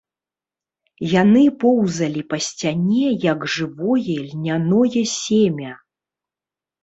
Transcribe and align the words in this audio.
Яны 1.21 1.41
поўзалі 1.63 2.21
па 2.31 2.37
сцяне, 2.45 3.03
як 3.25 3.45
жывое 3.55 4.15
льняное 4.29 5.03
семя. 5.17 5.71